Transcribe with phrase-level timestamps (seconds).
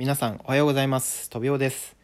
[0.00, 1.28] 皆さんおはようございます。
[1.28, 1.94] とびおです。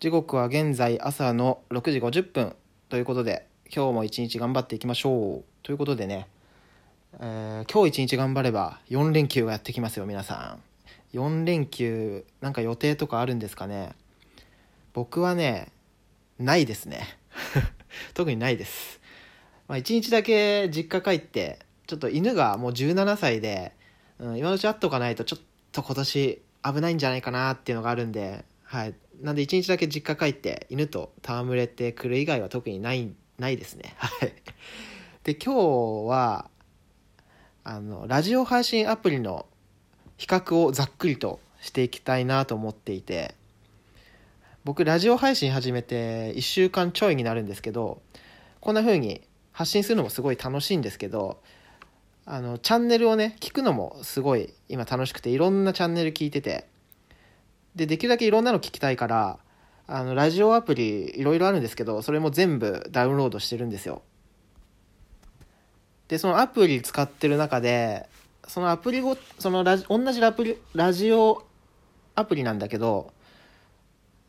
[0.00, 2.56] 時刻は現在朝の6時50分。
[2.88, 5.44] ということで今日も一日頑張っていきましょう。
[5.62, 6.26] ということでね、
[7.20, 10.56] えー、今日一日頑張れば4連休がやってきますよ皆さ
[11.12, 11.18] ん。
[11.18, 13.92] 4連休なんか予定とかあるんですかね？
[14.94, 15.70] 僕はね
[16.38, 17.18] ないですね。
[18.14, 19.02] 特にないです。
[19.68, 23.72] まあ、1日だけ実家帰ってちょっと犬がもう17歳で、
[24.18, 25.42] うん、今のうち会っとかないとちょっ
[25.72, 28.94] と今年危ないんじゃないかなっていうのがあるんで、はい。
[29.20, 33.94] なんで1日だけ実家帰って犬と戯れてくる以外は特にない、ないですね。
[33.98, 34.32] はい。
[35.22, 36.50] で、今日は、
[37.62, 39.46] あの、ラジオ配信アプリの
[40.16, 43.34] 比較をざっくりとしていきたいなと思っていて、
[44.64, 48.00] 僕、ラジオ配信始めて1週間ちょいになるんですけど、
[48.60, 49.22] こんな風に
[49.52, 51.42] 発信するのもすごい楽しいんですけど、
[52.26, 56.66] あの、チャンネルをね、聞くのもすごい今楽しくて、いろんなチャンネル聞いてて、
[57.74, 59.38] で、できるだけいろんなの聞きたいから、
[59.86, 64.02] あの、ラジオアプリいろいろあるんですけど、それも全部ダウンロードしてるんですよ。
[66.08, 68.08] で、そのアプリ使ってる中で、
[68.48, 71.44] そのアプリご、そのラジ、同じラプリ、ラジオ
[72.14, 73.12] アプリなんだけど、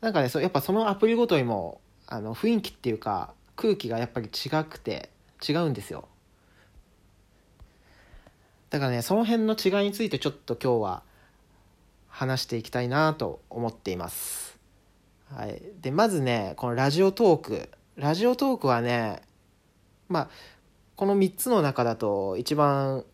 [0.02, 5.10] なんかね、そやっぱそのアプリごとにも、あの、雰囲気っていうか、空気がやっぱり違くて、
[5.46, 6.08] 違うんですよ。
[8.70, 11.02] だからね、その辺の違いについてちょっと今日は
[12.08, 14.58] 話していきたいなと思っています。
[15.34, 15.62] はい。
[15.80, 17.68] で、まずね、このラジオトーク。
[17.96, 19.22] ラジオトークはね、
[20.08, 20.28] まあ、
[20.96, 23.04] この3つの中だと一番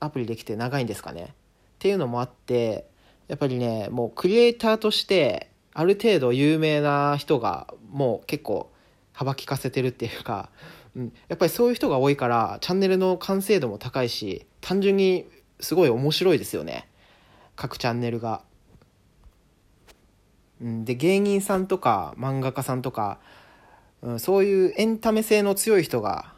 [0.00, 1.34] アプリできて長いんですかね。
[1.76, 2.88] っていうのもあって、
[3.28, 8.70] やっぱりね、もうクリエイターとしてある程度有名な人がもう結構
[9.12, 10.50] 幅利かせてるっていうか、
[10.96, 15.26] うん、やっぱりそういう人が多いからチャンネルの完成度も高いし単純に
[15.60, 16.88] すごい面白いですよね。
[17.54, 18.42] 各チャンネルが。
[20.60, 23.18] うん、で芸人さんとか漫画家さんとか、
[24.00, 26.32] うん、そういうエンタメ性の強い人が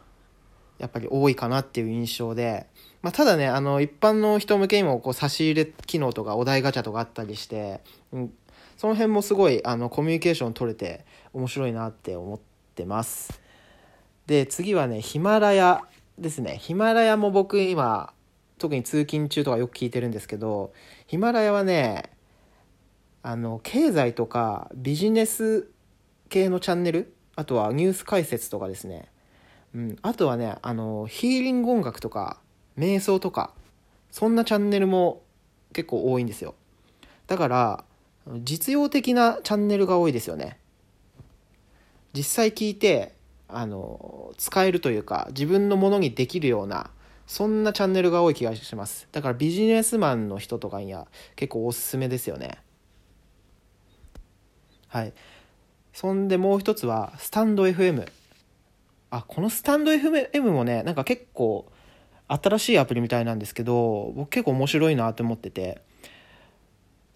[0.78, 2.66] やっぱり多いかなっていう印象で、
[3.00, 7.80] まあ、ただねあの一般の人向けにもこう差し入れ機能とかお題ガチャとかあったりして、
[8.10, 8.32] うん、
[8.76, 12.40] その辺もすごいあのコミュニケーション取れて面白いなって思っ
[12.74, 13.40] てます。
[14.28, 15.80] で、次はね、ヒマラヤ
[16.18, 16.58] ですね。
[16.58, 18.12] ヒマラヤも僕今、
[18.58, 20.74] 特に通勤中とかよく聞いてるんですけど、
[21.06, 22.10] ヒマラヤはね、
[23.22, 25.70] あの、経済とかビジネス
[26.28, 29.08] 系のチャンネル、あとはニュース解説とかですね。
[29.74, 32.38] うん、あとはね、あの、ヒーリング音楽とか、
[32.76, 33.54] 瞑想とか、
[34.10, 35.22] そんなチャンネルも
[35.72, 36.54] 結構多いんですよ。
[37.28, 37.84] だから、
[38.42, 40.58] 実用的なチャンネルが多いですよね。
[42.12, 43.16] 実際聞いて、
[43.48, 46.90] あの使えるというか自分のものにできるような
[47.26, 49.06] そんなチャンネルが多い気がします。
[49.12, 52.58] だからビジネスマンの人とかには結構おすすめですよね。
[54.88, 55.12] はい。
[55.92, 58.08] そんでもう一つはスタンド FM
[59.10, 61.70] あこのスタンド FM もねなんか結構
[62.28, 65.82] 新しいアプリみたいなんですけど僕結構面白いなって思ってて。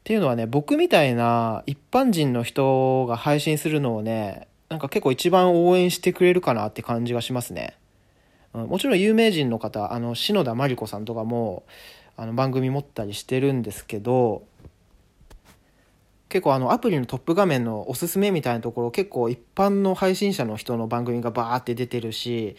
[0.00, 7.77] っていうのはね僕みたいな一般人の人が配信するのをねなんか結構一番応援してくれるかなって感じがしますね。
[8.55, 11.65] もちろん有名人の方、あの、篠田麻里子さんとかも、
[12.16, 14.44] あの、番組持ったりしてるんですけど、
[16.31, 22.56] 結構あの、アプリのトップ画面のおすすめみたいなところ、結構一般の配信者の人の番組がバーって出てるし、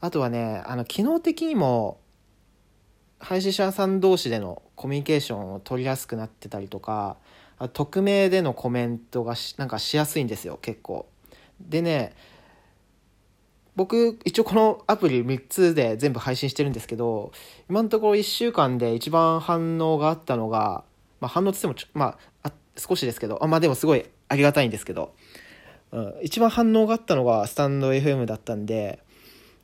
[0.00, 2.00] あとはね、あの、機能的にも、
[3.20, 7.18] 配信者さん同士でのコミュニケーションを取りやすくなってたりとか、
[7.72, 11.06] 匿名でのコメントがなんかしやすいんですよ、結構。
[11.68, 12.14] でね、
[13.74, 17.32] 僕、一応このアプリ3つで全部配信してるんですけど、
[17.70, 20.84] 今のところ1週間で一番反応があったのが、
[21.20, 25.14] まあ反応つってもまあ、あ少しですけど、あまあでもすごいありがたいんですけど、
[25.90, 29.02] うん、一番反応があったのがスタンド FM だったんで、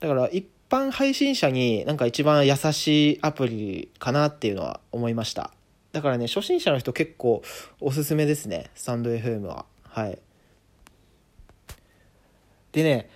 [0.01, 5.53] だから一般配信者になんか一番優しいアプリかなっていうのは思いました。
[5.93, 7.43] だからね、初心者の人結構
[7.81, 9.67] おすすめですね、スタンド FM は。
[9.83, 10.19] はい。
[12.79, 13.11] でね、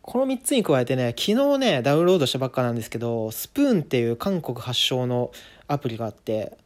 [0.00, 5.30] この3つに加えてね、昨日ね、ダウンロードしたばっかなんですけど、スプーンっていう韓国発祥の
[5.66, 6.56] アプリがあって、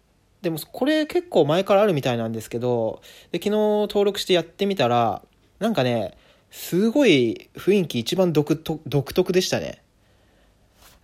[0.43, 3.03] でもこれ結構前からあるみたいなんですけど、
[3.33, 5.23] で昨日登録してやってみたら、
[5.59, 6.17] なんかね、
[6.53, 9.83] すごい雰囲気一番独特でしたね。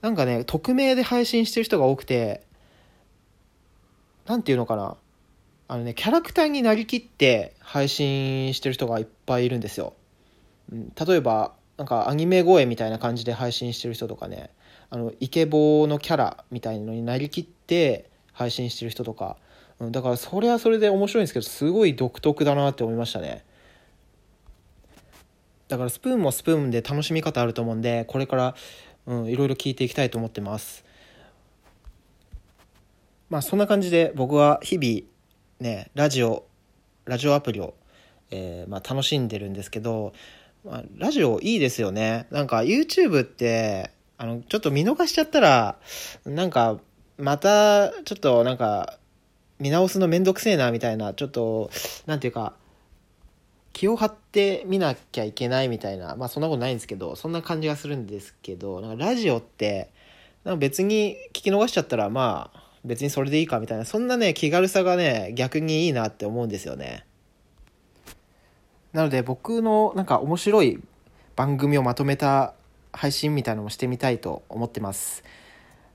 [0.00, 2.42] なんかね、匿名で配信してる人が多くて、
[4.26, 4.96] なんていうのかな。
[5.66, 9.94] あのね、キャラクターになりきって配信してる人がいっぱいいるんですよ。
[10.70, 14.50] 例えばなんかアニメ声みたいな感じで配信してる人とかね。
[14.90, 19.36] あのイケボーのキャラみたいのになりきって配信してる人とか。
[19.80, 23.44] うんだからそれはそれで面白いんですけどすごい独特だなって思いましたね。
[25.68, 28.54] だからスプーンもスプーンで楽しみ方あると思うんでこれから、
[29.06, 30.84] いろいろ聞いていきたいと思ってます。
[33.30, 35.06] まあそんな感じで僕は日々
[35.60, 36.46] ねラジオ
[37.04, 37.74] ラジオアプリを、
[38.30, 40.12] えーまあ、楽しんでるんですけど、
[40.64, 42.26] まあ、ラジオいいですよね。
[42.30, 45.78] なんか YouTube ってあのちょっと見逃しちゃったら
[46.24, 46.78] なんか
[47.16, 48.98] またちょっとなんか
[49.58, 51.70] 見直すのめんどくせえなみたいなちょっと
[52.06, 52.54] なんていうか
[53.72, 59.90] 気を張って見なきゃいけないみたいなまあそんなことないんですけどそんな感じがするんですけどなんかラジオって
[60.44, 67.04] なんか別に聞き逃しちゃったらまあ別にそれでいいかみたいなそんなね気軽さがね逆にいいなって思うんですよね。
[68.92, 70.80] なので僕のなんか面白い
[71.36, 72.54] 番組をまとめた
[72.92, 75.22] 配信みたいなのもしてみたいと思ってます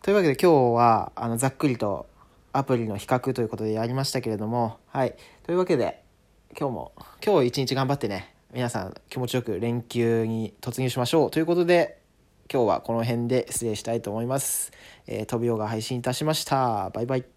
[0.01, 2.07] というわけで今日はあのざっくりと
[2.51, 6.03] アプリの比較ということでやりましたけれどもはいというわけで
[6.57, 6.91] 今日も
[7.25, 12.03] 今日一日頑張ってね皆さん気持ちよく連休に突入しましょうということで
[12.51, 14.71] 今日はこの辺で失礼したいと思います。
[15.07, 16.91] えー、飛びが配信いたしました。
[16.91, 17.32] バイバイ。